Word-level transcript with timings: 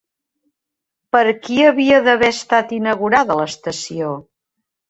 Per 1.15 1.21
qui 1.43 1.59
havia 1.71 2.01
d'haver 2.07 2.31
estat 2.39 2.75
inaugurada 2.81 3.39
l'estació? 3.43 4.13